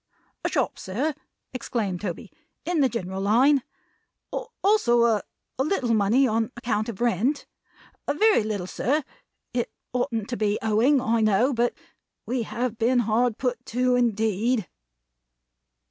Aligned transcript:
"A 0.43 0.49
shop, 0.49 0.79
sir," 0.79 1.13
exclaimed 1.53 2.01
Toby, 2.01 2.31
"in 2.65 2.79
the 2.79 2.89
general 2.89 3.21
line. 3.21 3.61
Also 4.63 5.03
a 5.03 5.21
a 5.59 5.63
little 5.63 5.93
money 5.93 6.27
on 6.27 6.51
account 6.57 6.89
of 6.89 7.01
rent. 7.01 7.45
A 8.07 8.15
very 8.15 8.41
little, 8.41 8.65
sir. 8.65 9.03
It 9.53 9.71
oughtn't 9.93 10.27
to 10.29 10.37
be 10.37 10.57
owing, 10.63 10.99
I 10.99 11.21
know, 11.21 11.53
but 11.53 11.75
we 12.25 12.41
have 12.41 12.79
been 12.79 13.01
hard 13.01 13.37
put 13.37 13.63
to 13.67 13.95
it, 13.95 13.99
indeed!" 13.99 14.67